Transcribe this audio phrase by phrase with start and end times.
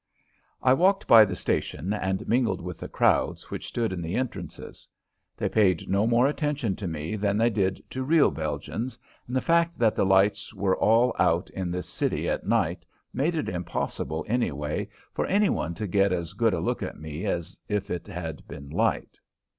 [0.63, 4.87] I walked by the station and mingled with the crowds which stood in the entrances.
[5.37, 9.41] They paid no more attention to me than they did to real Belgians, and the
[9.41, 12.83] fact that the lights were all out in this city at night
[13.13, 17.27] made it impossible, anyway, for any one to get as good a look at me
[17.27, 19.19] as if it had been light.